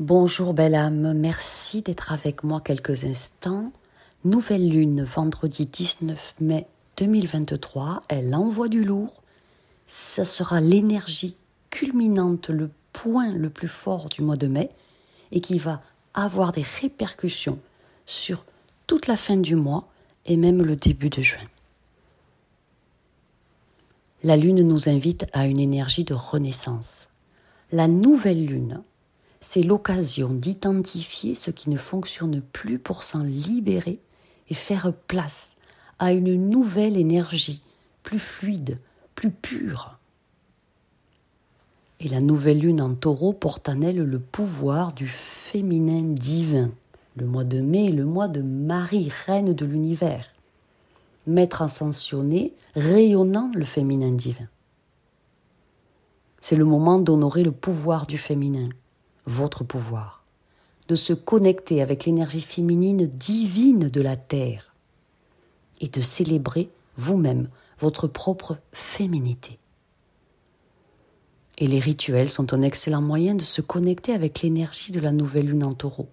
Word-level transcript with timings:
Bonjour 0.00 0.54
belle 0.54 0.74
âme, 0.74 1.12
merci 1.12 1.80
d'être 1.80 2.10
avec 2.10 2.42
moi 2.42 2.60
quelques 2.60 3.04
instants. 3.04 3.70
Nouvelle 4.24 4.68
lune, 4.68 5.04
vendredi 5.04 5.66
19 5.66 6.34
mai 6.40 6.66
2023, 6.96 8.02
elle 8.08 8.34
envoie 8.34 8.66
du 8.66 8.82
lourd. 8.82 9.22
Ça 9.86 10.24
sera 10.24 10.58
l'énergie 10.58 11.36
culminante, 11.70 12.48
le 12.48 12.70
point 12.92 13.30
le 13.30 13.48
plus 13.50 13.68
fort 13.68 14.08
du 14.08 14.20
mois 14.20 14.36
de 14.36 14.48
mai 14.48 14.70
et 15.30 15.40
qui 15.40 15.60
va 15.60 15.80
avoir 16.12 16.50
des 16.50 16.64
répercussions 16.80 17.60
sur 18.04 18.44
toute 18.88 19.06
la 19.06 19.16
fin 19.16 19.36
du 19.36 19.54
mois 19.54 19.86
et 20.26 20.36
même 20.36 20.60
le 20.60 20.74
début 20.74 21.08
de 21.08 21.22
juin. 21.22 21.46
La 24.24 24.36
lune 24.36 24.66
nous 24.66 24.88
invite 24.88 25.26
à 25.32 25.46
une 25.46 25.60
énergie 25.60 26.02
de 26.02 26.14
renaissance. 26.14 27.10
La 27.70 27.86
nouvelle 27.86 28.44
lune 28.44 28.82
c'est 29.46 29.62
l'occasion 29.62 30.30
d'identifier 30.30 31.34
ce 31.34 31.50
qui 31.50 31.68
ne 31.68 31.76
fonctionne 31.76 32.40
plus 32.40 32.78
pour 32.78 33.02
s'en 33.02 33.22
libérer 33.22 34.00
et 34.48 34.54
faire 34.54 34.92
place 35.06 35.56
à 35.98 36.12
une 36.12 36.48
nouvelle 36.48 36.96
énergie, 36.96 37.62
plus 38.02 38.18
fluide, 38.18 38.78
plus 39.14 39.30
pure. 39.30 39.98
Et 42.00 42.08
la 42.08 42.22
nouvelle 42.22 42.60
lune 42.60 42.80
en 42.80 42.94
taureau 42.94 43.34
porte 43.34 43.68
en 43.68 43.82
elle 43.82 43.98
le 43.98 44.18
pouvoir 44.18 44.94
du 44.94 45.06
féminin 45.06 46.02
divin. 46.02 46.70
Le 47.14 47.26
mois 47.26 47.44
de 47.44 47.60
mai 47.60 47.88
est 47.88 47.92
le 47.92 48.06
mois 48.06 48.28
de 48.28 48.40
Marie, 48.40 49.12
reine 49.26 49.52
de 49.52 49.66
l'univers. 49.66 50.26
Maître 51.26 51.60
ascensionné, 51.60 52.54
rayonnant 52.74 53.52
le 53.54 53.66
féminin 53.66 54.10
divin. 54.10 54.48
C'est 56.40 56.56
le 56.56 56.64
moment 56.64 56.98
d'honorer 56.98 57.44
le 57.44 57.52
pouvoir 57.52 58.06
du 58.06 58.18
féminin, 58.18 58.70
votre 59.26 59.64
pouvoir, 59.64 60.24
de 60.88 60.94
se 60.94 61.12
connecter 61.12 61.82
avec 61.82 62.04
l'énergie 62.04 62.40
féminine 62.40 63.06
divine 63.06 63.88
de 63.88 64.00
la 64.00 64.16
Terre 64.16 64.74
et 65.80 65.88
de 65.88 66.02
célébrer 66.02 66.70
vous-même 66.96 67.48
votre 67.80 68.06
propre 68.06 68.58
féminité. 68.72 69.58
Et 71.58 71.66
les 71.66 71.78
rituels 71.78 72.28
sont 72.28 72.52
un 72.52 72.62
excellent 72.62 73.02
moyen 73.02 73.34
de 73.34 73.44
se 73.44 73.60
connecter 73.60 74.12
avec 74.12 74.42
l'énergie 74.42 74.92
de 74.92 75.00
la 75.00 75.12
nouvelle 75.12 75.46
lune 75.46 75.64
en 75.64 75.72
taureau. 75.72 76.08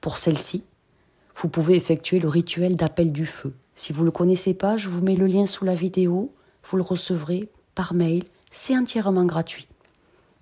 Pour 0.00 0.18
celle-ci, 0.18 0.64
vous 1.36 1.48
pouvez 1.48 1.74
effectuer 1.74 2.18
le 2.18 2.28
rituel 2.28 2.76
d'appel 2.76 3.12
du 3.12 3.24
feu. 3.24 3.54
Si 3.74 3.92
vous 3.92 4.02
ne 4.02 4.06
le 4.06 4.12
connaissez 4.12 4.52
pas, 4.52 4.76
je 4.76 4.88
vous 4.88 5.00
mets 5.00 5.16
le 5.16 5.26
lien 5.26 5.46
sous 5.46 5.64
la 5.64 5.74
vidéo, 5.74 6.32
vous 6.64 6.76
le 6.76 6.82
recevrez 6.82 7.48
par 7.74 7.94
mail, 7.94 8.24
c'est 8.50 8.76
entièrement 8.76 9.24
gratuit 9.24 9.66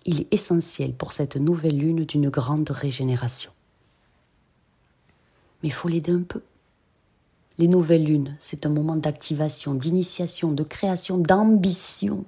il 0.04 0.20
est 0.22 0.32
essentiel 0.32 0.94
pour 0.94 1.12
cette 1.12 1.36
nouvelle 1.36 1.76
lune 1.76 2.04
d'une 2.04 2.30
grande 2.30 2.70
régénération. 2.70 3.52
Mais 5.62 5.68
il 5.68 5.72
faut 5.72 5.88
l'aider 5.88 6.12
un 6.12 6.22
peu? 6.22 6.42
Les 7.58 7.68
nouvelles 7.68 8.04
lunes, 8.04 8.36
c'est 8.38 8.64
un 8.64 8.70
moment 8.70 8.96
d'activation, 8.96 9.74
d'initiation, 9.74 10.52
de 10.52 10.62
création, 10.62 11.18
d'ambition. 11.18 12.24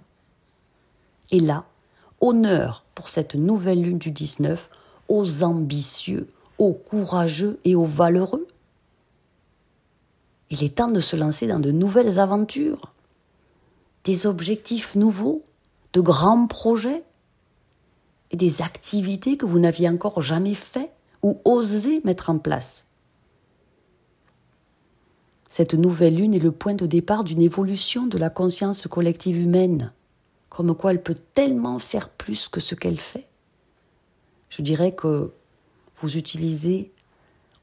Et 1.30 1.40
là, 1.40 1.64
honneur 2.20 2.84
pour 2.94 3.08
cette 3.08 3.34
nouvelle 3.34 3.82
lune 3.82 3.98
du 3.98 4.10
19 4.10 4.68
aux 5.08 5.42
ambitieux, 5.42 6.28
aux 6.58 6.74
courageux 6.74 7.58
et 7.64 7.74
aux 7.74 7.84
valeureux. 7.84 8.46
Il 10.50 10.62
est 10.62 10.76
temps 10.76 10.90
de 10.90 11.00
se 11.00 11.16
lancer 11.16 11.46
dans 11.46 11.60
de 11.60 11.70
nouvelles 11.70 12.18
aventures, 12.18 12.92
des 14.04 14.26
objectifs 14.26 14.94
nouveaux, 14.94 15.42
de 15.94 16.00
grands 16.02 16.46
projets 16.46 17.04
et 18.32 18.36
des 18.36 18.62
activités 18.62 19.36
que 19.36 19.46
vous 19.46 19.58
n'aviez 19.58 19.88
encore 19.88 20.20
jamais 20.20 20.54
fait 20.54 20.90
ou 21.22 21.40
osé 21.44 22.00
mettre 22.04 22.30
en 22.30 22.38
place. 22.38 22.86
Cette 25.48 25.74
nouvelle 25.74 26.16
lune 26.16 26.34
est 26.34 26.38
le 26.38 26.50
point 26.50 26.74
de 26.74 26.86
départ 26.86 27.24
d'une 27.24 27.42
évolution 27.42 28.06
de 28.06 28.16
la 28.16 28.30
conscience 28.30 28.86
collective 28.86 29.38
humaine, 29.38 29.92
comme 30.48 30.74
quoi 30.74 30.92
elle 30.92 31.02
peut 31.02 31.18
tellement 31.34 31.78
faire 31.78 32.08
plus 32.08 32.48
que 32.48 32.58
ce 32.58 32.74
qu'elle 32.74 32.98
fait. 32.98 33.28
Je 34.48 34.62
dirais 34.62 34.94
que 34.94 35.30
vous 36.00 36.16
utilisez 36.16 36.90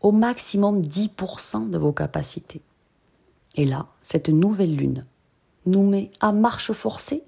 au 0.02 0.12
maximum 0.12 0.82
10% 0.82 1.70
de 1.70 1.78
vos 1.78 1.92
capacités. 1.92 2.62
Et 3.56 3.66
là, 3.66 3.88
cette 4.02 4.30
nouvelle 4.30 4.76
lune 4.76 5.06
nous 5.66 5.84
met 5.84 6.12
à 6.20 6.32
marche 6.32 6.72
forcée 6.72 7.24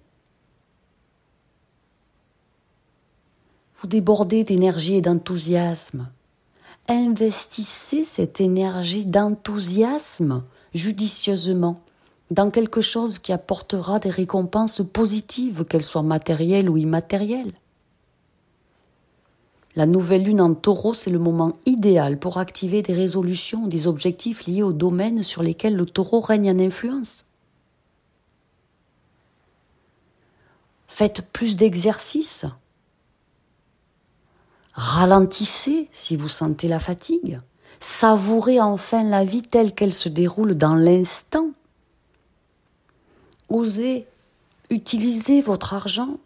Vous 3.81 3.88
débordez 3.88 4.44
d'énergie 4.44 4.94
et 4.94 5.02
d'enthousiasme. 5.02 6.08
Investissez 6.88 8.03
cette 8.03 8.40
énergie 8.40 9.08
d'enthousiasme 9.08 10.44
judicieusement 10.75 11.80
dans 12.30 12.52
quelque 12.52 12.81
chose 12.81 13.18
qui 13.18 13.34
apportera 13.34 13.97
des 13.97 14.12
récompenses 14.12 14.84
positives, 14.94 15.66
qu'elles 15.66 15.81
soient 15.81 16.03
matérielles 16.03 16.69
ou 16.69 16.78
immatérielles. 16.78 17.53
La 19.75 19.88
nouvelle 19.88 20.25
lune 20.25 20.42
en 20.42 20.53
taureau, 20.53 20.94
c'est 20.94 21.09
le 21.09 21.18
moment 21.18 21.53
idéal 21.66 22.19
pour 22.19 22.38
activer 22.38 22.84
des 22.84 22.94
résolutions, 22.94 23.66
des 23.66 23.88
objectifs 23.88 24.46
liés 24.46 24.62
aux 24.62 24.74
domaines 24.74 25.24
sur 25.24 25.42
lesquels 25.42 25.75
le 25.75 25.88
taureau 25.88 26.19
règne 26.19 26.52
en 26.52 26.59
influence. 26.59 27.25
Faites 30.88 31.24
plus 31.34 31.58
d'exercices, 31.58 32.46
Ralentissez 34.73 35.89
si 35.91 36.15
vous 36.15 36.29
sentez 36.29 36.67
la 36.67 36.79
fatigue. 36.79 37.41
Savourez 37.79 38.61
enfin 38.61 39.03
la 39.03 39.25
vie 39.25 39.41
telle 39.41 39.73
qu'elle 39.73 39.93
se 39.93 40.07
déroule 40.07 40.55
dans 40.55 40.75
l'instant. 40.75 41.49
Osez 43.49 44.07
utiliser 44.69 45.41
votre 45.41 45.73
argent. 45.73 46.17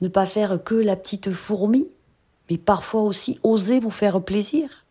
Ne 0.00 0.08
pas 0.08 0.26
faire 0.26 0.62
que 0.64 0.74
la 0.74 0.96
petite 0.96 1.30
fourmi, 1.30 1.86
mais 2.50 2.58
parfois 2.58 3.02
aussi 3.02 3.38
oser 3.44 3.78
vous 3.78 3.90
faire 3.90 4.20
plaisir. 4.20 4.84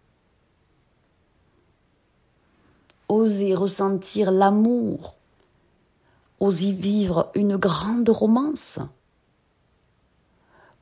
Osez 3.09 3.53
ressentir 3.53 4.31
l'amour. 4.31 5.15
Osez 6.39 6.71
vivre 6.71 7.29
une 7.35 7.57
grande 7.57 8.07
romance 8.07 8.79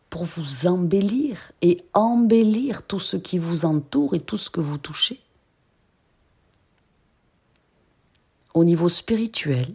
pour 0.09 0.25
vous 0.25 0.67
embellir 0.67 1.51
et 1.61 1.77
embellir 1.93 2.83
tout 2.83 2.99
ce 2.99 3.17
qui 3.17 3.37
vous 3.37 3.65
entoure 3.65 4.15
et 4.15 4.19
tout 4.19 4.37
ce 4.37 4.49
que 4.49 4.61
vous 4.61 4.77
touchez. 4.77 5.19
Au 8.53 8.63
niveau 8.63 8.89
spirituel, 8.89 9.67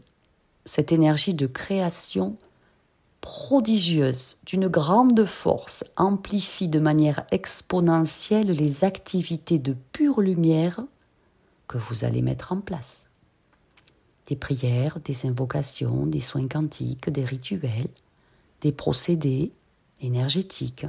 cette 0.65 0.93
énergie 0.93 1.35
de 1.35 1.47
création 1.47 2.37
prodigieuse, 3.21 4.37
d'une 4.45 4.69
grande 4.69 5.25
force, 5.25 5.85
amplifie 5.97 6.69
de 6.69 6.79
manière 6.79 7.25
exponentielle 7.31 8.51
les 8.51 8.85
activités 8.85 9.59
de 9.59 9.75
pure 9.93 10.21
lumière 10.21 10.81
que 11.69 11.79
vous 11.79 12.05
allez 12.05 12.21
mettre 12.21 12.53
en 12.53 12.61
place. 12.61 13.07
Des 14.27 14.37
prières, 14.37 14.99
des 15.01 15.27
invocations, 15.27 16.07
des 16.07 16.21
soins 16.21 16.49
quantiques, 16.49 17.09
des 17.09 17.25
rituels, 17.25 17.89
des 18.61 18.73
procédés, 18.73 19.53
énergétique. 20.05 20.87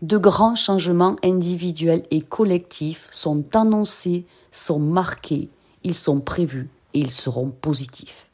De 0.00 0.16
grands 0.16 0.54
changements 0.54 1.16
individuels 1.24 2.04
et 2.10 2.20
collectifs 2.20 3.08
sont 3.10 3.44
annoncés, 3.56 4.26
sont 4.52 4.78
marqués, 4.78 5.48
ils 5.82 5.94
sont 5.94 6.20
prévus 6.20 6.68
et 6.94 7.00
ils 7.00 7.10
seront 7.10 7.50
positifs. 7.50 8.28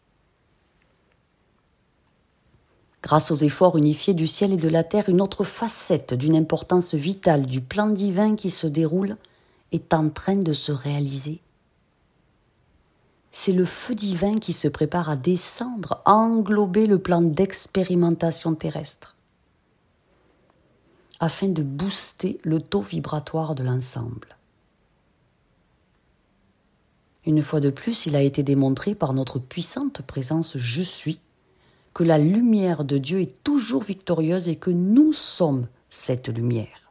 Grâce 3.03 3.31
aux 3.31 3.37
efforts 3.37 3.77
unifiés 3.77 4.15
du 4.15 4.27
ciel 4.27 4.53
et 4.53 4.59
de 4.59 4.69
la 4.69 4.85
terre, 4.85 5.09
une 5.09 5.21
autre 5.21 5.45
facette 5.45 6.15
d'une 6.15 6.37
importance 6.37 6.94
vitale 6.94 7.47
du 7.47 7.61
plan 7.61 7.88
divin 7.88 8.37
qui 8.37 8.50
se 8.50 8.67
déroule 8.67 9.17
est 9.73 9.93
en 9.94 10.11
train 10.11 10.37
de 10.37 10.53
se 10.53 10.73
réaliser. 10.73 11.41
C'est 13.33 13.53
le 13.53 13.65
feu 13.65 13.94
divin 13.94 14.38
qui 14.38 14.53
se 14.53 14.69
prépare 14.69 15.11
à 15.11 15.17
descendre, 15.17 16.03
à 16.05 16.15
englober 16.15 16.87
le 16.87 16.99
plan 16.99 17.21
d'expérimentation 17.21 18.55
terrestre 18.55 19.15
afin 21.20 21.49
de 21.49 21.62
booster 21.62 22.38
le 22.43 22.61
taux 22.61 22.81
vibratoire 22.81 23.55
de 23.55 23.62
l'ensemble. 23.62 24.37
Une 27.26 27.43
fois 27.43 27.61
de 27.61 27.70
plus, 27.70 28.06
il 28.06 28.16
a 28.16 28.22
été 28.22 28.43
démontré 28.43 28.94
par 28.94 29.14
notre 29.14 29.38
puissante 29.38 30.02
présence 30.02 30.58
Je 30.58 30.82
suis 30.82 31.20
que 31.94 32.05
la 32.05 32.19
lumière 32.19 32.84
de 32.84 32.99
Dieu 32.99 33.20
est 33.20 33.43
toujours 33.44 33.82
victorieuse 33.82 34.49
et 34.49 34.56
que 34.56 34.70
nous 34.70 35.12
sommes 35.12 35.69
cette 35.90 36.28
lumière. 36.28 36.90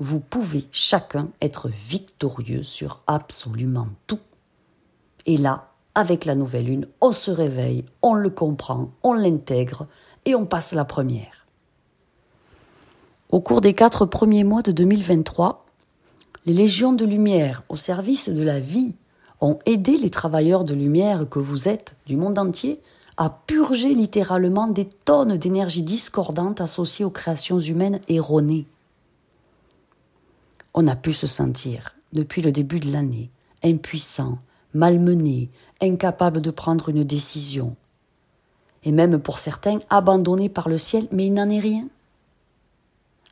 Vous 0.00 0.20
pouvez 0.20 0.66
chacun 0.72 1.28
être 1.40 1.68
victorieux 1.68 2.62
sur 2.62 3.02
absolument 3.06 3.88
tout. 4.06 4.20
Et 5.26 5.36
là, 5.36 5.72
avec 5.94 6.24
la 6.24 6.34
nouvelle 6.34 6.66
lune, 6.66 6.88
on 7.00 7.12
se 7.12 7.30
réveille, 7.30 7.84
on 8.02 8.14
le 8.14 8.30
comprend, 8.30 8.92
on 9.02 9.12
l'intègre 9.12 9.86
et 10.24 10.34
on 10.34 10.46
passe 10.46 10.72
la 10.72 10.84
première. 10.84 11.47
Au 13.30 13.40
cours 13.40 13.60
des 13.60 13.74
quatre 13.74 14.06
premiers 14.06 14.42
mois 14.42 14.62
de 14.62 14.72
2023, 14.72 15.66
les 16.46 16.54
légions 16.54 16.94
de 16.94 17.04
lumière 17.04 17.62
au 17.68 17.76
service 17.76 18.30
de 18.30 18.42
la 18.42 18.58
vie 18.58 18.94
ont 19.42 19.58
aidé 19.66 19.98
les 19.98 20.08
travailleurs 20.08 20.64
de 20.64 20.72
lumière 20.72 21.28
que 21.28 21.38
vous 21.38 21.68
êtes 21.68 21.94
du 22.06 22.16
monde 22.16 22.38
entier 22.38 22.80
à 23.18 23.28
purger 23.28 23.92
littéralement 23.92 24.66
des 24.66 24.86
tonnes 24.86 25.36
d'énergie 25.36 25.82
discordante 25.82 26.62
associée 26.62 27.04
aux 27.04 27.10
créations 27.10 27.60
humaines 27.60 28.00
erronées. 28.08 28.64
On 30.72 30.88
a 30.88 30.96
pu 30.96 31.12
se 31.12 31.26
sentir, 31.26 31.96
depuis 32.14 32.40
le 32.40 32.50
début 32.50 32.80
de 32.80 32.90
l'année, 32.90 33.28
impuissant, 33.62 34.38
malmené, 34.72 35.50
incapable 35.82 36.40
de 36.40 36.50
prendre 36.50 36.88
une 36.88 37.04
décision, 37.04 37.76
et 38.84 38.92
même 38.92 39.18
pour 39.18 39.38
certains 39.38 39.80
abandonné 39.90 40.48
par 40.48 40.70
le 40.70 40.78
ciel, 40.78 41.08
mais 41.12 41.26
il 41.26 41.34
n'en 41.34 41.50
est 41.50 41.60
rien. 41.60 41.88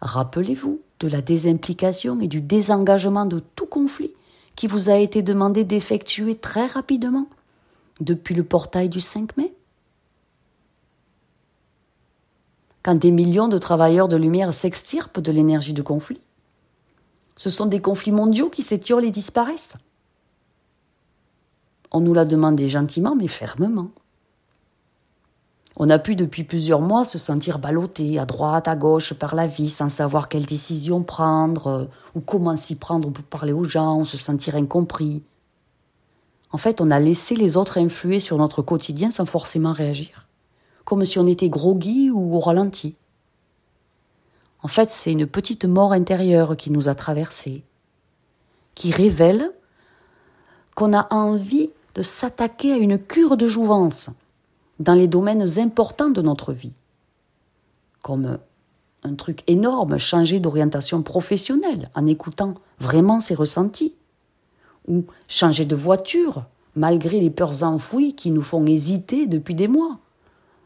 Rappelez-vous 0.00 0.80
de 1.00 1.08
la 1.08 1.22
désimplication 1.22 2.20
et 2.20 2.28
du 2.28 2.40
désengagement 2.40 3.26
de 3.26 3.40
tout 3.54 3.66
conflit 3.66 4.12
qui 4.54 4.66
vous 4.66 4.90
a 4.90 4.96
été 4.96 5.22
demandé 5.22 5.64
d'effectuer 5.64 6.36
très 6.36 6.66
rapidement 6.66 7.28
depuis 8.00 8.34
le 8.34 8.44
portail 8.44 8.88
du 8.88 9.00
5 9.00 9.36
mai? 9.36 9.52
Quand 12.82 12.94
des 12.94 13.10
millions 13.10 13.48
de 13.48 13.58
travailleurs 13.58 14.08
de 14.08 14.16
lumière 14.16 14.54
s'extirpent 14.54 15.20
de 15.20 15.32
l'énergie 15.32 15.72
de 15.72 15.82
conflit, 15.82 16.20
ce 17.34 17.50
sont 17.50 17.66
des 17.66 17.80
conflits 17.80 18.12
mondiaux 18.12 18.48
qui 18.48 18.62
s'étiolent 18.62 19.04
et 19.04 19.10
disparaissent. 19.10 19.74
On 21.90 22.00
nous 22.00 22.14
l'a 22.14 22.24
demandé 22.24 22.68
gentiment 22.68 23.16
mais 23.16 23.28
fermement. 23.28 23.90
On 25.78 25.90
a 25.90 25.98
pu 25.98 26.16
depuis 26.16 26.42
plusieurs 26.42 26.80
mois 26.80 27.04
se 27.04 27.18
sentir 27.18 27.58
ballotté 27.58 28.18
à 28.18 28.24
droite, 28.24 28.66
à 28.66 28.76
gauche 28.76 29.12
par 29.12 29.34
la 29.34 29.46
vie 29.46 29.68
sans 29.68 29.90
savoir 29.90 30.30
quelle 30.30 30.46
décision 30.46 31.02
prendre 31.02 31.66
euh, 31.66 31.84
ou 32.14 32.20
comment 32.20 32.56
s'y 32.56 32.76
prendre 32.76 33.10
pour 33.10 33.24
parler 33.24 33.52
aux 33.52 33.64
gens, 33.64 34.02
se 34.04 34.16
sentir 34.16 34.56
incompris. 34.56 35.22
En 36.50 36.56
fait, 36.56 36.80
on 36.80 36.90
a 36.90 36.98
laissé 36.98 37.36
les 37.36 37.58
autres 37.58 37.78
influer 37.78 38.20
sur 38.20 38.38
notre 38.38 38.62
quotidien 38.62 39.10
sans 39.10 39.26
forcément 39.26 39.72
réagir, 39.72 40.26
comme 40.86 41.04
si 41.04 41.18
on 41.18 41.26
était 41.26 41.50
groggy 41.50 42.10
ou 42.10 42.40
ralenti. 42.40 42.96
En 44.62 44.68
fait, 44.68 44.90
c'est 44.90 45.12
une 45.12 45.26
petite 45.26 45.66
mort 45.66 45.92
intérieure 45.92 46.56
qui 46.56 46.70
nous 46.70 46.88
a 46.88 46.94
traversés, 46.94 47.64
qui 48.74 48.90
révèle 48.92 49.52
qu'on 50.74 50.94
a 50.94 51.06
envie 51.12 51.68
de 51.94 52.00
s'attaquer 52.00 52.72
à 52.72 52.76
une 52.78 52.98
cure 52.98 53.36
de 53.36 53.46
jouvence 53.46 54.08
dans 54.78 54.94
les 54.94 55.08
domaines 55.08 55.58
importants 55.58 56.10
de 56.10 56.22
notre 56.22 56.52
vie, 56.52 56.72
comme 58.02 58.38
un 59.04 59.14
truc 59.14 59.42
énorme, 59.46 59.98
changer 59.98 60.40
d'orientation 60.40 61.02
professionnelle 61.02 61.88
en 61.94 62.06
écoutant 62.06 62.54
vraiment 62.78 63.20
ses 63.20 63.34
ressentis, 63.34 63.94
ou 64.88 65.04
changer 65.28 65.64
de 65.64 65.74
voiture 65.74 66.44
malgré 66.76 67.20
les 67.20 67.30
peurs 67.30 67.62
enfouies 67.62 68.14
qui 68.14 68.30
nous 68.30 68.42
font 68.42 68.64
hésiter 68.66 69.26
depuis 69.26 69.54
des 69.54 69.66
mois. 69.66 69.98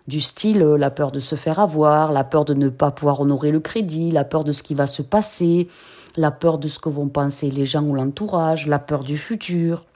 Du 0.08 0.20
style 0.20 0.62
euh, 0.62 0.76
la 0.76 0.90
peur 0.90 1.12
de 1.12 1.20
se 1.20 1.36
faire 1.36 1.60
avoir, 1.60 2.12
la 2.12 2.24
peur 2.24 2.44
de 2.44 2.52
ne 2.52 2.68
pas 2.68 2.90
pouvoir 2.90 3.20
honorer 3.20 3.52
le 3.52 3.60
crédit, 3.60 4.10
la 4.10 4.24
peur 4.24 4.42
de 4.42 4.50
ce 4.50 4.64
qui 4.64 4.74
va 4.74 4.88
se 4.88 5.02
passer, 5.02 5.68
la 6.16 6.32
peur 6.32 6.58
de 6.58 6.66
ce 6.66 6.80
que 6.80 6.88
vont 6.88 7.08
penser 7.08 7.50
les 7.50 7.64
gens 7.64 7.84
ou 7.84 7.94
l'entourage, 7.94 8.66
la 8.66 8.80
peur 8.80 9.04
du 9.04 9.16
futur. 9.16 9.86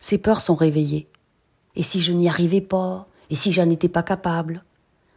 Ces 0.00 0.16
peurs 0.16 0.40
sont 0.40 0.54
réveillées. 0.54 1.08
Et 1.76 1.82
si 1.82 2.00
je 2.00 2.12
n'y 2.12 2.28
arrivais 2.28 2.60
pas? 2.60 3.06
Et 3.30 3.34
si 3.34 3.52
j'en 3.52 3.68
étais 3.70 3.88
pas 3.88 4.02
capable? 4.02 4.62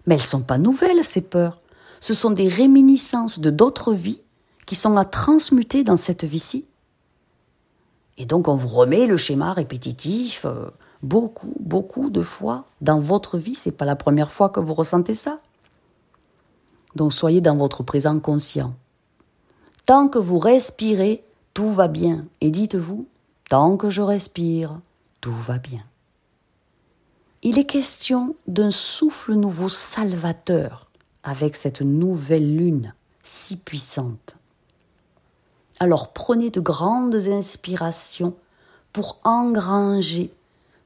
Mais 0.05 0.15
elles 0.15 0.21
sont 0.21 0.43
pas 0.43 0.57
nouvelles, 0.57 1.03
ces 1.03 1.21
peurs. 1.21 1.59
Ce 1.99 2.13
sont 2.13 2.31
des 2.31 2.47
réminiscences 2.47 3.39
de 3.39 3.49
d'autres 3.49 3.93
vies 3.93 4.21
qui 4.65 4.75
sont 4.75 4.97
à 4.97 5.05
transmuter 5.05 5.83
dans 5.83 5.97
cette 5.97 6.23
vie-ci. 6.23 6.65
Et 8.17 8.25
donc 8.25 8.47
on 8.47 8.55
vous 8.55 8.67
remet 8.67 9.05
le 9.05 9.17
schéma 9.17 9.53
répétitif 9.53 10.45
euh, 10.45 10.69
beaucoup, 11.03 11.53
beaucoup 11.59 12.09
de 12.09 12.21
fois 12.21 12.65
dans 12.81 12.99
votre 12.99 13.37
vie. 13.37 13.55
C'est 13.55 13.71
pas 13.71 13.85
la 13.85 13.95
première 13.95 14.31
fois 14.31 14.49
que 14.49 14.59
vous 14.59 14.73
ressentez 14.73 15.15
ça. 15.15 15.39
Donc 16.95 17.11
soyez 17.11 17.41
dans 17.41 17.57
votre 17.57 17.83
présent 17.83 18.19
conscient. 18.19 18.73
Tant 19.85 20.07
que 20.07 20.19
vous 20.19 20.39
respirez, 20.39 21.23
tout 21.53 21.69
va 21.71 21.87
bien. 21.87 22.25
Et 22.41 22.49
dites-vous, 22.49 23.07
tant 23.49 23.75
que 23.77 23.89
je 23.89 24.01
respire, 24.01 24.79
tout 25.19 25.33
va 25.33 25.57
bien 25.57 25.83
il 27.45 27.59
est 27.59 27.65
question 27.65 28.35
d'un 28.47 28.71
souffle 28.71 29.35
nouveau 29.35 29.69
salvateur 29.69 30.89
avec 31.21 31.55
cette 31.55 31.81
nouvelle 31.81 32.57
lune 32.57 32.95
si 33.21 33.55
puissante. 33.55 34.35
Alors 35.79 36.11
prenez 36.11 36.49
de 36.49 36.59
grandes 36.59 37.27
inspirations 37.27 38.35
pour 38.93 39.19
engranger 39.23 40.33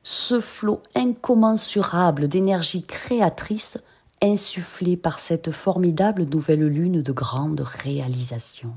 ce 0.04 0.42
flot 0.42 0.84
incommensurable 0.96 2.28
d'énergie 2.28 2.84
créatrice 2.84 3.78
insufflé 4.22 4.98
par 4.98 5.20
cette 5.20 5.52
formidable 5.52 6.26
nouvelle 6.26 6.68
lune 6.68 7.02
de 7.02 7.12
grande 7.14 7.62
réalisation. 7.62 8.74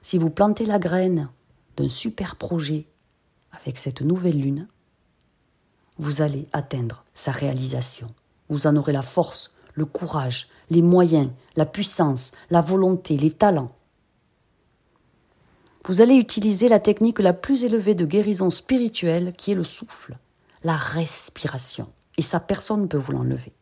Si 0.00 0.18
vous 0.18 0.30
plantez 0.30 0.66
la 0.66 0.80
graine 0.80 1.28
d'un 1.76 1.88
super 1.88 2.34
projet 2.34 2.88
avec 3.52 3.78
cette 3.78 4.02
nouvelle 4.02 4.40
lune, 4.40 4.66
vous 6.02 6.20
allez 6.20 6.48
atteindre 6.52 7.04
sa 7.14 7.30
réalisation. 7.30 8.12
Vous 8.48 8.66
en 8.66 8.74
aurez 8.74 8.92
la 8.92 9.02
force, 9.02 9.52
le 9.74 9.84
courage, 9.84 10.48
les 10.68 10.82
moyens, 10.82 11.30
la 11.54 11.64
puissance, 11.64 12.32
la 12.50 12.60
volonté, 12.60 13.16
les 13.16 13.30
talents. 13.30 13.70
Vous 15.84 16.00
allez 16.00 16.16
utiliser 16.16 16.68
la 16.68 16.80
technique 16.80 17.20
la 17.20 17.32
plus 17.32 17.62
élevée 17.62 17.94
de 17.94 18.04
guérison 18.04 18.50
spirituelle 18.50 19.32
qui 19.32 19.52
est 19.52 19.54
le 19.54 19.62
souffle, 19.62 20.18
la 20.64 20.76
respiration. 20.76 21.88
Et 22.18 22.22
ça, 22.22 22.40
personne 22.40 22.82
ne 22.82 22.86
peut 22.86 22.98
vous 22.98 23.12
l'enlever. 23.12 23.52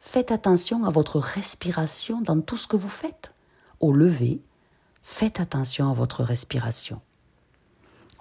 Faites 0.00 0.30
attention 0.30 0.84
à 0.84 0.90
votre 0.90 1.18
respiration 1.18 2.20
dans 2.20 2.42
tout 2.42 2.58
ce 2.58 2.66
que 2.66 2.76
vous 2.76 2.90
faites. 2.90 3.32
Au 3.80 3.94
lever, 3.94 4.42
faites 5.02 5.40
attention 5.40 5.90
à 5.90 5.94
votre 5.94 6.22
respiration. 6.22 7.00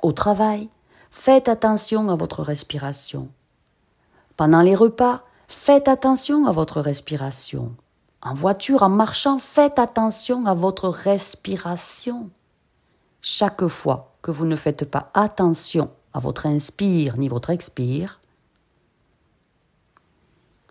Au 0.02 0.14
travail, 0.14 0.70
Faites 1.14 1.48
attention 1.48 2.10
à 2.10 2.16
votre 2.16 2.42
respiration. 2.42 3.30
Pendant 4.36 4.62
les 4.62 4.76
repas, 4.76 5.24
faites 5.48 5.88
attention 5.88 6.48
à 6.48 6.52
votre 6.52 6.82
respiration. 6.82 7.72
En 8.22 8.34
voiture, 8.34 8.84
en 8.84 8.90
marchant, 8.90 9.38
faites 9.38 9.80
attention 9.80 10.48
à 10.48 10.54
votre 10.54 10.90
respiration. 10.90 12.30
Chaque 13.22 13.68
fois 13.68 14.16
que 14.22 14.32
vous 14.32 14.46
ne 14.46 14.58
faites 14.58 14.84
pas 14.84 15.12
attention 15.14 15.92
à 16.14 16.20
votre 16.20 16.46
inspire 16.46 17.18
ni 17.18 17.30
votre 17.30 17.52
expire, 17.52 18.20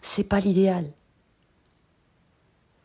c'est 0.02 0.25
pas 0.25 0.40
l'idéal. 0.40 0.90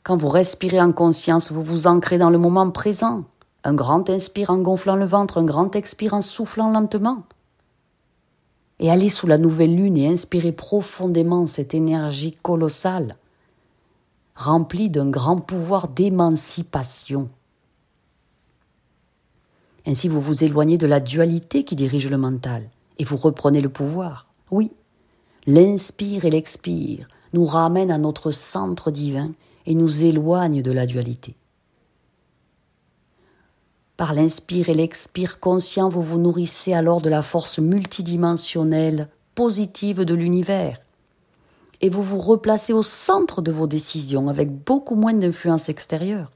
Quand 0.03 0.15
vous 0.15 0.29
respirez 0.29 0.79
en 0.79 0.93
conscience, 0.93 1.51
vous 1.51 1.63
vous 1.63 1.87
ancrez 1.87 2.17
dans 2.19 2.29
le 2.29 2.37
moment 2.37 2.69
présent. 2.69 3.25
Un 3.65 3.73
grand 3.73 4.09
inspire 4.09 4.51
en 4.51 4.59
gonflant 4.59 4.95
le 4.95 5.05
ventre, 5.05 5.39
un 5.39 5.43
grand 5.43 5.75
expire 5.75 6.13
en 6.13 6.21
soufflant 6.21 6.69
lentement 6.69 7.23
et 8.79 8.91
allez 8.91 9.09
sous 9.09 9.27
la 9.27 9.37
nouvelle 9.37 9.75
lune 9.75 9.97
et 9.97 10.07
inspirez 10.07 10.51
profondément 10.51 11.47
cette 11.47 11.73
énergie 11.73 12.37
colossale, 12.41 13.15
remplie 14.35 14.89
d'un 14.89 15.09
grand 15.09 15.37
pouvoir 15.37 15.87
d'émancipation. 15.87 17.29
Ainsi 19.85 20.07
vous 20.07 20.21
vous 20.21 20.43
éloignez 20.43 20.77
de 20.77 20.85
la 20.85 20.99
dualité 20.99 21.63
qui 21.63 21.75
dirige 21.75 22.09
le 22.09 22.17
mental 22.17 22.69
et 22.99 23.03
vous 23.03 23.17
reprenez 23.17 23.61
le 23.61 23.69
pouvoir. 23.69 24.27
Oui, 24.51 24.71
l'inspire 25.45 26.25
et 26.25 26.29
l'expire 26.29 27.07
nous 27.33 27.45
ramènent 27.45 27.91
à 27.91 27.97
notre 27.97 28.31
centre 28.31 28.91
divin 28.91 29.31
et 29.65 29.75
nous 29.75 30.03
éloignent 30.03 30.61
de 30.61 30.71
la 30.71 30.85
dualité. 30.85 31.35
Par 33.97 34.13
l'inspire 34.13 34.69
et 34.69 34.75
l'expire 34.75 35.39
conscient, 35.39 35.89
vous 35.89 36.03
vous 36.03 36.19
nourrissez 36.19 36.73
alors 36.73 37.01
de 37.01 37.09
la 37.09 37.23
force 37.23 37.57
multidimensionnelle, 37.57 39.09
positive 39.33 40.05
de 40.05 40.13
l'univers. 40.13 40.79
Et 41.81 41.89
vous 41.89 42.03
vous 42.03 42.19
replacez 42.19 42.73
au 42.73 42.83
centre 42.83 43.41
de 43.41 43.51
vos 43.51 43.65
décisions 43.65 44.29
avec 44.29 44.51
beaucoup 44.51 44.95
moins 44.95 45.13
d'influence 45.13 45.67
extérieure. 45.69 46.31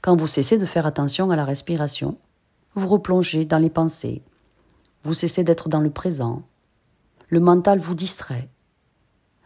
Quand 0.00 0.16
vous 0.16 0.26
cessez 0.26 0.56
de 0.56 0.66
faire 0.66 0.86
attention 0.86 1.30
à 1.30 1.36
la 1.36 1.44
respiration, 1.44 2.16
vous 2.74 2.88
replongez 2.88 3.44
dans 3.44 3.58
les 3.58 3.70
pensées, 3.70 4.22
vous 5.02 5.14
cessez 5.14 5.44
d'être 5.44 5.68
dans 5.68 5.80
le 5.80 5.90
présent, 5.90 6.42
le 7.28 7.40
mental 7.40 7.78
vous 7.78 7.94
distrait. 7.94 8.48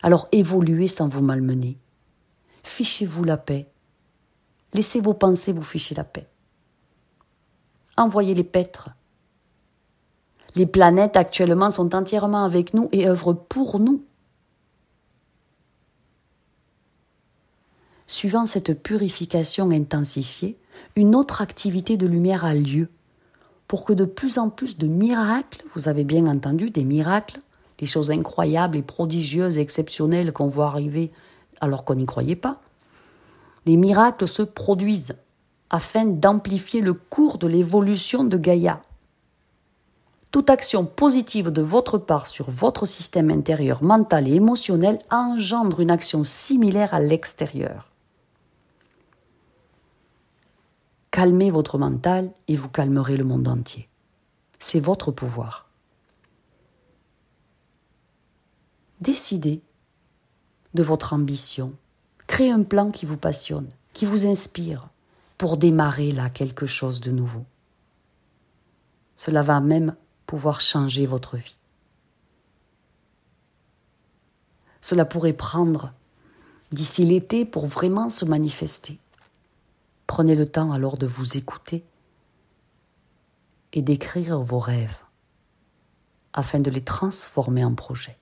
Alors 0.02 0.29
évoluez 0.31 0.88
sans 0.88 1.09
vous 1.09 1.23
malmener. 1.23 1.79
Fichez-vous 2.62 3.25
la 3.25 3.37
paix 3.37 3.69
Laissez 4.72 5.00
vos 5.00 5.14
pensées 5.14 5.52
vous 5.52 5.62
ficher 5.62 5.94
la 5.94 6.04
paix. 6.04 6.26
Envoyez-les 7.96 8.44
paître. 8.44 8.90
Les 10.54 10.66
planètes 10.66 11.16
actuellement 11.16 11.70
sont 11.70 11.94
entièrement 11.94 12.44
avec 12.44 12.74
nous 12.74 12.88
et 12.92 13.08
œuvrent 13.08 13.34
pour 13.34 13.78
nous. 13.78 14.04
Suivant 18.06 18.46
cette 18.46 18.82
purification 18.82 19.70
intensifiée, 19.70 20.58
une 20.96 21.14
autre 21.14 21.42
activité 21.42 21.96
de 21.96 22.06
lumière 22.06 22.44
a 22.44 22.54
lieu 22.54 22.88
pour 23.68 23.84
que 23.84 23.92
de 23.92 24.04
plus 24.04 24.38
en 24.38 24.50
plus 24.50 24.78
de 24.78 24.88
miracles, 24.88 25.62
vous 25.74 25.88
avez 25.88 26.02
bien 26.02 26.26
entendu, 26.26 26.70
des 26.70 26.82
miracles, 26.82 27.40
des 27.78 27.86
choses 27.86 28.10
incroyables 28.10 28.76
et 28.76 28.82
prodigieuses 28.82 29.58
et 29.58 29.60
exceptionnelles 29.60 30.32
qu'on 30.32 30.48
voit 30.48 30.66
arriver 30.66 31.12
alors 31.60 31.84
qu'on 31.84 31.94
n'y 31.94 32.04
croyait 32.04 32.34
pas, 32.34 32.60
des 33.67 33.76
miracles 33.76 34.29
se 34.29 34.43
produisent 34.43 35.17
afin 35.71 36.05
d'amplifier 36.05 36.81
le 36.81 36.93
cours 36.93 37.38
de 37.38 37.47
l'évolution 37.47 38.25
de 38.25 38.37
Gaïa. 38.37 38.83
Toute 40.33 40.50
action 40.50 40.85
positive 40.85 41.50
de 41.50 41.62
votre 41.62 41.99
part 41.99 42.26
sur 42.26 42.50
votre 42.50 42.87
système 42.87 43.31
intérieur 43.31 43.83
mental 43.83 44.29
et 44.29 44.35
émotionnel 44.35 44.99
engendre 45.11 45.81
une 45.81 45.90
action 45.90 46.23
similaire 46.23 46.95
à 46.95 47.00
l'extérieur. 47.00 47.90
Calmez 51.11 51.50
votre 51.50 51.79
mental 51.79 52.31
et 52.47 52.55
vous 52.55 52.69
calmerez 52.69 53.17
le 53.17 53.25
monde 53.25 53.49
entier. 53.49 53.88
C'est 54.61 54.79
votre 54.79 55.11
pouvoir. 55.11 55.69
Décidez 59.00 59.62
de 60.75 60.83
votre 60.83 61.12
ambition. 61.12 61.75
Créez 62.30 62.52
un 62.52 62.62
plan 62.62 62.92
qui 62.92 63.06
vous 63.06 63.16
passionne, 63.16 63.68
qui 63.92 64.06
vous 64.06 64.25
inspire, 64.25 64.88
pour 65.37 65.56
démarrer 65.56 66.12
là 66.12 66.30
quelque 66.30 66.64
chose 66.64 67.00
de 67.00 67.10
nouveau. 67.10 67.44
Cela 69.16 69.42
va 69.42 69.58
même 69.58 69.96
pouvoir 70.26 70.60
changer 70.60 71.06
votre 71.06 71.37
vie. 71.37 71.56
Cela 74.80 75.04
pourrait 75.04 75.32
prendre 75.32 75.92
d'ici 76.70 77.04
l'été 77.04 77.44
pour 77.44 77.66
vraiment 77.66 78.10
se 78.10 78.25
manifester. 78.25 79.00
Prenez 80.06 80.37
le 80.37 80.49
temps 80.49 80.70
alors 80.70 80.99
de 80.99 81.08
vous 81.08 81.37
écouter 81.37 81.84
et 83.72 83.82
d'écrire 83.82 84.38
vos 84.38 84.60
rêves 84.60 85.00
afin 86.32 86.60
de 86.60 86.70
les 86.70 86.84
transformer 86.84 87.64
en 87.64 87.75
projets. 87.75 88.19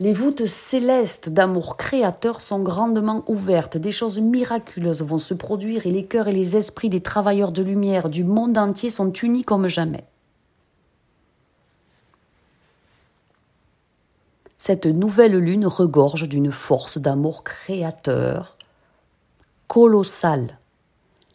Les 0.00 0.12
voûtes 0.12 0.46
célestes 0.46 1.28
d'amour 1.28 1.76
créateur 1.76 2.40
sont 2.40 2.62
grandement 2.62 3.24
ouvertes, 3.26 3.76
des 3.76 3.90
choses 3.90 4.20
miraculeuses 4.20 5.02
vont 5.02 5.18
se 5.18 5.34
produire 5.34 5.88
et 5.88 5.90
les 5.90 6.04
cœurs 6.06 6.28
et 6.28 6.32
les 6.32 6.56
esprits 6.56 6.88
des 6.88 7.00
travailleurs 7.00 7.50
de 7.50 7.62
lumière 7.62 8.08
du 8.08 8.22
monde 8.22 8.56
entier 8.56 8.90
sont 8.90 9.12
unis 9.12 9.42
comme 9.42 9.66
jamais. 9.66 10.04
Cette 14.56 14.86
nouvelle 14.86 15.36
lune 15.36 15.66
regorge 15.66 16.28
d'une 16.28 16.52
force 16.52 16.98
d'amour 16.98 17.42
créateur 17.42 18.56
colossale. 19.66 20.58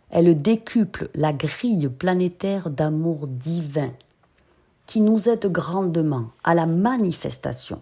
Elle 0.09 0.41
décuple 0.41 1.09
la 1.15 1.33
grille 1.33 1.89
planétaire 1.89 2.69
d'amour 2.69 3.27
divin 3.27 3.91
qui 4.85 5.01
nous 5.01 5.27
aide 5.27 5.47
grandement 5.51 6.29
à 6.43 6.53
la 6.53 6.65
manifestation. 6.65 7.81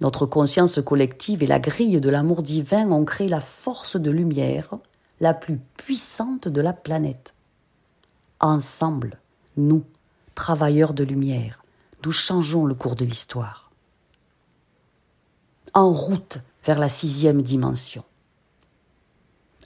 Notre 0.00 0.26
conscience 0.26 0.80
collective 0.84 1.42
et 1.42 1.46
la 1.46 1.58
grille 1.58 2.00
de 2.00 2.10
l'amour 2.10 2.42
divin 2.42 2.90
ont 2.90 3.04
créé 3.04 3.28
la 3.28 3.40
force 3.40 3.96
de 3.96 4.10
lumière 4.10 4.74
la 5.20 5.32
plus 5.32 5.58
puissante 5.76 6.48
de 6.48 6.60
la 6.60 6.74
planète. 6.74 7.34
Ensemble, 8.40 9.18
nous, 9.56 9.84
travailleurs 10.34 10.92
de 10.92 11.04
lumière, 11.04 11.64
nous 12.04 12.12
changeons 12.12 12.66
le 12.66 12.74
cours 12.74 12.96
de 12.96 13.04
l'histoire. 13.04 13.70
En 15.72 15.92
route 15.92 16.38
vers 16.64 16.78
la 16.78 16.88
sixième 16.88 17.40
dimension 17.42 18.04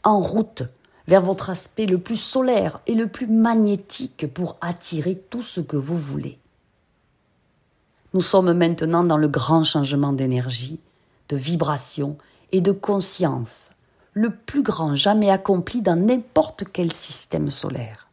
en 0.02 0.20
route 0.20 0.62
vers 1.06 1.22
votre 1.22 1.50
aspect 1.50 1.86
le 1.86 1.98
plus 1.98 2.16
solaire 2.16 2.80
et 2.86 2.94
le 2.94 3.08
plus 3.08 3.26
magnétique 3.26 4.32
pour 4.32 4.56
attirer 4.60 5.16
tout 5.30 5.42
ce 5.42 5.60
que 5.60 5.76
vous 5.76 5.96
voulez. 5.96 6.38
Nous 8.12 8.20
sommes 8.20 8.52
maintenant 8.52 9.04
dans 9.04 9.16
le 9.16 9.28
grand 9.28 9.64
changement 9.64 10.12
d'énergie, 10.12 10.80
de 11.28 11.36
vibration 11.36 12.16
et 12.52 12.60
de 12.60 12.72
conscience, 12.72 13.70
le 14.12 14.34
plus 14.34 14.62
grand 14.62 14.94
jamais 14.94 15.30
accompli 15.30 15.82
dans 15.82 15.96
n'importe 15.96 16.64
quel 16.72 16.92
système 16.92 17.50
solaire. 17.50 18.08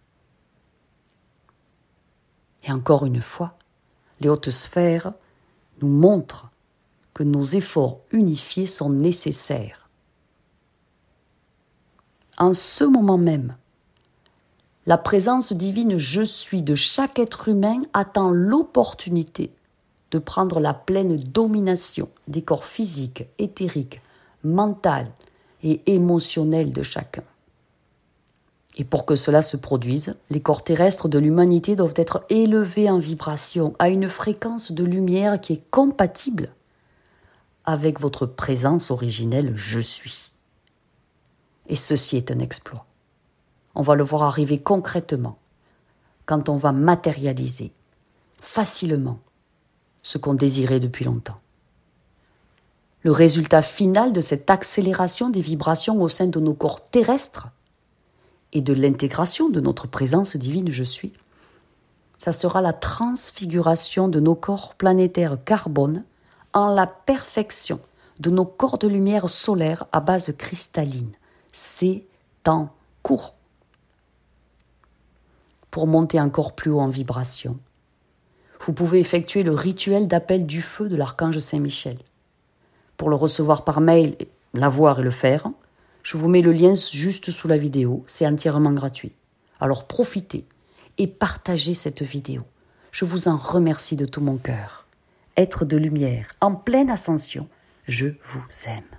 Et 2.63 2.71
encore 2.71 3.05
une 3.05 3.21
fois, 3.21 3.55
les 4.19 4.29
hautes 4.29 4.51
sphères 4.51 5.13
nous 5.81 5.87
montrent 5.87 6.49
que 7.13 7.23
nos 7.23 7.43
efforts 7.43 7.99
unifiés 8.11 8.67
sont 8.67 8.89
nécessaires 8.89 9.87
en 12.37 12.53
ce 12.53 12.83
moment 12.83 13.17
même. 13.17 13.55
La 14.85 14.97
présence 14.97 15.53
divine 15.53 15.97
je 15.97 16.21
suis 16.21 16.63
de 16.63 16.75
chaque 16.75 17.19
être 17.19 17.49
humain 17.49 17.81
attend 17.93 18.29
l'opportunité 18.29 19.51
de 20.11 20.19
prendre 20.19 20.59
la 20.59 20.73
pleine 20.73 21.17
domination 21.17 22.09
des 22.27 22.41
corps 22.41 22.65
physiques, 22.65 23.25
éthériques, 23.39 24.01
mental 24.43 25.07
et 25.63 25.81
émotionnels 25.93 26.71
de 26.71 26.83
chacun. 26.83 27.23
Et 28.77 28.83
pour 28.83 29.05
que 29.05 29.15
cela 29.15 29.41
se 29.41 29.57
produise, 29.57 30.15
les 30.29 30.39
corps 30.39 30.63
terrestres 30.63 31.09
de 31.09 31.17
l'humanité 31.17 31.75
doivent 31.75 31.95
être 31.95 32.23
élevés 32.29 32.89
en 32.89 32.99
vibration 32.99 33.75
à 33.79 33.89
une 33.89 34.07
fréquence 34.07 34.71
de 34.71 34.83
lumière 34.83 35.41
qui 35.41 35.53
est 35.53 35.71
compatible 35.71 36.51
avec 37.65 37.99
votre 37.99 38.25
présence 38.25 38.91
originelle 38.91 39.53
je 39.55 39.79
suis. 39.79 40.31
Et 41.67 41.75
ceci 41.75 42.17
est 42.17 42.31
un 42.31 42.39
exploit. 42.39 42.85
On 43.75 43.81
va 43.81 43.95
le 43.95 44.03
voir 44.03 44.23
arriver 44.23 44.59
concrètement 44.59 45.37
quand 46.25 46.47
on 46.47 46.55
va 46.55 46.71
matérialiser 46.71 47.73
facilement 48.39 49.19
ce 50.07 50.17
qu'on 50.17 50.35
désirait 50.35 50.79
depuis 50.79 51.03
longtemps. 51.03 51.41
Le 53.03 53.11
résultat 53.11 53.61
final 53.61 54.13
de 54.13 54.21
cette 54.21 54.49
accélération 54.49 55.29
des 55.29 55.41
vibrations 55.41 56.01
au 56.01 56.07
sein 56.07 56.27
de 56.27 56.39
nos 56.39 56.53
corps 56.53 56.81
terrestres 56.89 57.49
et 58.53 58.61
de 58.61 58.73
l'intégration 58.73 59.49
de 59.49 59.59
notre 59.59 59.85
présence 59.85 60.37
divine 60.37 60.71
je 60.71 60.85
suis, 60.85 61.11
ça 62.15 62.31
sera 62.31 62.61
la 62.61 62.71
transfiguration 62.71 64.07
de 64.07 64.21
nos 64.21 64.33
corps 64.33 64.75
planétaires 64.75 65.43
carbone 65.43 66.05
en 66.53 66.67
la 66.67 66.87
perfection 66.87 67.81
de 68.19 68.29
nos 68.29 68.45
corps 68.45 68.77
de 68.77 68.87
lumière 68.87 69.29
solaire 69.29 69.83
à 69.91 69.99
base 69.99 70.33
cristalline, 70.37 71.11
c'est 71.51 72.05
en 72.47 72.69
cours. 73.03 73.33
Pour 75.69 75.85
monter 75.85 76.21
encore 76.21 76.55
plus 76.55 76.71
haut 76.71 76.79
en 76.79 76.87
vibration, 76.87 77.59
vous 78.67 78.73
pouvez 78.73 78.99
effectuer 78.99 79.43
le 79.43 79.53
rituel 79.53 80.09
d'appel 80.09 80.45
du 80.45 80.61
feu 80.61 80.89
de 80.89 80.97
l'archange 80.97 81.39
Saint-Michel. 81.39 81.97
Pour 82.97 83.09
le 83.09 83.15
recevoir 83.15 83.63
par 83.63 83.79
mail, 83.79 84.17
l'avoir 84.53 84.99
et 84.99 85.03
le 85.03 85.09
faire, 85.09 85.47
je 86.03 86.17
vous 86.17 86.27
mets 86.27 86.41
le 86.41 86.51
lien 86.51 86.73
juste 86.75 87.31
sous 87.31 87.47
la 87.47 87.55
vidéo, 87.55 88.03
c'est 88.07 88.27
entièrement 88.27 88.73
gratuit. 88.73 89.13
Alors 89.61 89.87
profitez 89.87 90.45
et 90.97 91.07
partagez 91.07 91.73
cette 91.73 92.03
vidéo. 92.03 92.41
Je 92.91 93.05
vous 93.05 93.29
en 93.29 93.37
remercie 93.37 93.95
de 93.95 94.05
tout 94.05 94.21
mon 94.21 94.35
cœur. 94.35 94.85
Être 95.37 95.63
de 95.63 95.77
lumière, 95.77 96.33
en 96.41 96.53
pleine 96.53 96.89
ascension, 96.89 97.47
je 97.87 98.07
vous 98.21 98.45
aime. 98.67 98.96